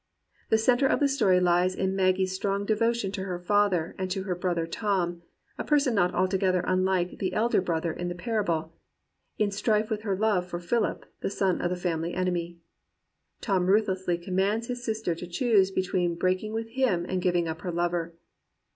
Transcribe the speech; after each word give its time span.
The 0.49 0.57
centre 0.57 0.87
of 0.87 0.99
the 0.99 1.07
story 1.07 1.39
hes 1.39 1.75
in 1.75 1.95
Maggie's 1.95 2.33
strong 2.33 2.65
devotion 2.65 3.11
to 3.11 3.25
her 3.25 3.37
father 3.37 3.93
and 3.99 4.09
to 4.09 4.23
her 4.23 4.33
brother 4.33 4.65
Tom— 4.65 5.21
a 5.59 5.63
person 5.63 5.93
not 5.93 6.11
altogether 6.15 6.63
unlike 6.65 7.19
the 7.19 7.33
"elder 7.33 7.61
brother" 7.61 7.93
in 7.93 8.07
the 8.07 8.15
parable— 8.15 8.73
in 9.37 9.51
strife 9.51 9.91
with 9.91 10.01
her 10.01 10.17
love 10.17 10.47
for 10.47 10.59
Philip, 10.59 11.05
the 11.19 11.29
son 11.29 11.61
of 11.61 11.69
the 11.69 11.75
family 11.75 12.15
enemy. 12.15 12.57
Tom 13.41 13.67
ruth 13.67 13.85
lessly 13.85 14.19
commands 14.19 14.65
his 14.69 14.83
sister 14.83 15.13
to 15.13 15.27
choose 15.27 15.69
between 15.69 16.15
break 16.15 16.41
ing 16.41 16.51
with 16.51 16.69
him 16.69 17.05
and 17.07 17.21
giving 17.21 17.47
up 17.47 17.61
her 17.61 17.71
lover. 17.71 18.15